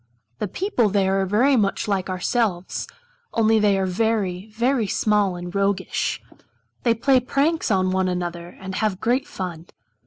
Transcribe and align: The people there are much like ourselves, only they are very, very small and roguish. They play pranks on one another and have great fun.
The 0.39 0.47
people 0.47 0.89
there 0.89 1.21
are 1.21 1.57
much 1.59 1.87
like 1.87 2.09
ourselves, 2.09 2.87
only 3.35 3.59
they 3.59 3.77
are 3.77 3.85
very, 3.85 4.47
very 4.51 4.87
small 4.87 5.35
and 5.35 5.53
roguish. 5.53 6.19
They 6.81 6.95
play 6.95 7.19
pranks 7.19 7.69
on 7.69 7.91
one 7.91 8.07
another 8.07 8.49
and 8.59 8.73
have 8.73 8.99
great 8.99 9.27
fun. 9.27 9.67